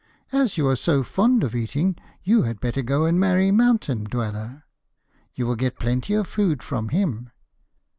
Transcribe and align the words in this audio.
As 0.31 0.57
you 0.57 0.65
are 0.67 0.75
so 0.75 1.03
fond 1.03 1.43
of 1.43 1.53
eating, 1.53 1.95
you 2.23 2.41
had 2.41 2.59
better 2.59 2.81
go 2.81 3.05
and 3.05 3.19
marry 3.19 3.51
Mountain 3.51 4.05
Dweller. 4.05 4.63
You 5.35 5.45
will 5.45 5.55
get 5.55 5.77
plenty 5.77 6.15
of 6.15 6.25
food 6.25 6.63
from 6.63 6.89
him.' 6.89 7.29